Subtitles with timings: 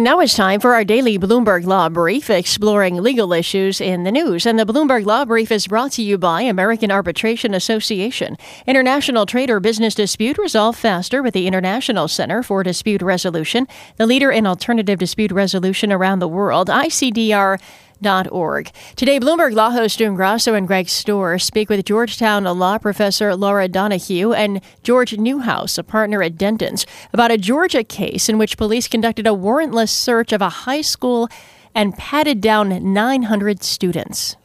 [0.00, 4.10] And now it's time for our daily Bloomberg Law Brief, exploring legal issues in the
[4.10, 4.46] news.
[4.46, 8.38] And the Bloomberg Law Brief is brought to you by American Arbitration Association.
[8.66, 13.68] International trade or business dispute resolved faster with the International Center for Dispute Resolution,
[13.98, 16.68] the leader in alternative dispute resolution around the world.
[16.68, 17.60] ICDR
[18.30, 18.70] Org.
[18.96, 23.68] Today, Bloomberg Law host June Grasso and Greg Stohr speak with Georgetown law professor Laura
[23.68, 28.88] Donohue and George Newhouse, a partner at Dentons, about a Georgia case in which police
[28.88, 31.28] conducted a warrantless search of a high school
[31.74, 34.36] and patted down 900 students.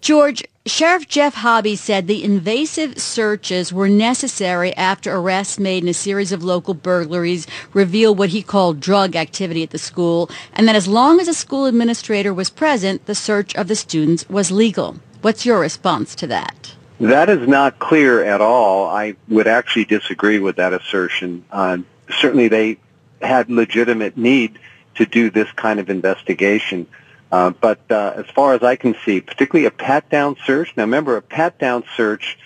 [0.00, 5.94] George, Sheriff Jeff Hobby said the invasive searches were necessary after arrests made in a
[5.94, 10.76] series of local burglaries revealed what he called drug activity at the school, and that
[10.76, 14.96] as long as a school administrator was present, the search of the students was legal.
[15.22, 16.74] What's your response to that?
[17.00, 18.88] That is not clear at all.
[18.88, 21.46] I would actually disagree with that assertion.
[21.50, 21.78] Uh,
[22.20, 22.76] certainly they
[23.22, 24.58] had legitimate need
[24.96, 26.86] to do this kind of investigation.
[27.30, 30.74] Uh, but uh, as far as I can see, particularly a pat-down search.
[30.76, 32.38] Now, remember, a pat-down search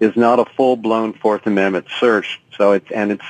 [0.00, 3.24] is not a full-blown Fourth Amendment search, so it's and it's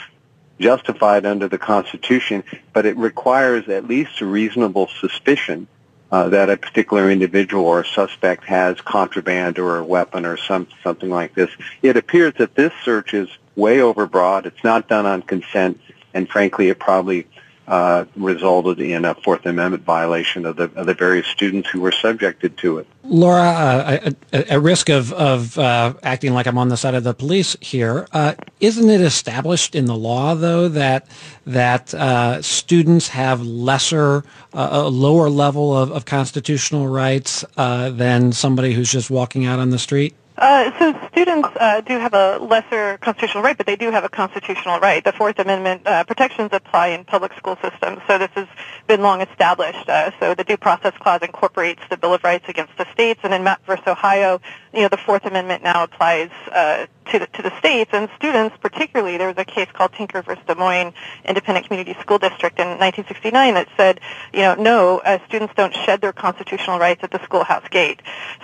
[0.60, 5.66] justified under the Constitution, but it requires at least a reasonable suspicion
[6.10, 11.10] uh, that a particular individual or suspect has contraband or a weapon or some something
[11.10, 11.50] like this.
[11.82, 14.46] It appears that this search is way overbroad.
[14.46, 15.80] It's not done on consent,
[16.12, 17.26] and frankly, it probably
[17.68, 21.92] uh, resulted in a Fourth Amendment violation of the, of the various students who were
[21.92, 22.86] subjected to it.
[23.04, 27.12] Laura, uh, at risk of, of uh, acting like I'm on the side of the
[27.12, 31.06] police here, uh, isn't it established in the law, though, that
[31.46, 34.24] that uh, students have lesser,
[34.54, 39.70] uh, a lower level of, of constitutional rights than somebody who's just walking out on
[39.70, 40.14] the street?
[40.38, 44.08] Uh, so students uh, do have a lesser constitutional right, but they do have a
[44.08, 45.02] constitutional right.
[45.02, 48.46] The Fourth Amendment uh, protections apply in public school systems, so this has
[48.86, 49.88] been long established.
[49.88, 53.34] Uh, so the Due Process Clause incorporates the Bill of Rights against the states, and
[53.34, 54.40] in Mapp versus Ohio,
[54.72, 58.56] you know, the Fourth Amendment now applies uh, to the, to the states and students.
[58.60, 60.92] Particularly, there was a case called Tinker versus Des Moines
[61.24, 64.00] Independent Community School District in 1969 that said,
[64.32, 68.00] you know, no, uh, students don't shed their constitutional rights at the schoolhouse gate.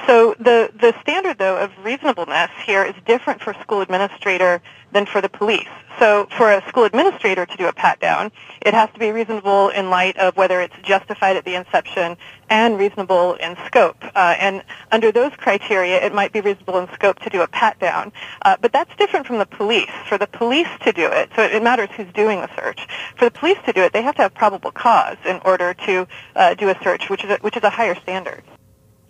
[0.07, 5.21] So the the standard, though, of reasonableness here is different for school administrator than for
[5.21, 5.69] the police.
[5.99, 9.69] So for a school administrator to do a pat down, it has to be reasonable
[9.69, 12.17] in light of whether it's justified at the inception
[12.55, 13.97] and reasonable in scope.
[14.15, 17.77] Uh, and under those criteria, it might be reasonable in scope to do a pat
[17.81, 18.13] down.
[18.43, 19.91] Uh, but that's different from the police.
[20.09, 22.87] For the police to do it, so it matters who's doing the search.
[23.17, 26.07] For the police to do it, they have to have probable cause in order to
[26.37, 28.45] uh, do a search, which is a, which is a higher standard.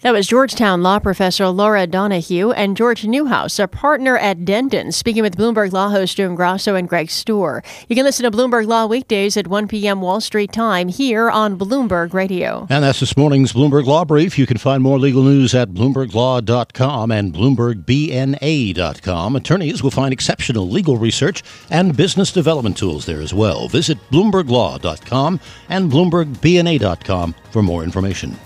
[0.04, 5.22] That was Georgetown law professor Laura Donohue and George Newhouse, a partner at Dentons, speaking
[5.22, 7.64] with Bloomberg Law host June Grasso and Greg Stohr.
[7.88, 10.02] You can listen to Bloomberg Law weekdays at 1 p.m.
[10.02, 12.66] Wall Street time here on Bloomberg Radio.
[12.68, 14.38] And that's this morning's Bloomberg Law Brief.
[14.38, 19.36] You can find more legal news at BloombergLaw.com and BloombergBNA.com.
[19.36, 23.68] Attorneys will find exceptional legal research and business development tools there as well.
[23.68, 25.40] Visit BloombergLaw.com
[25.70, 28.36] and BloombergBNA.com for more information.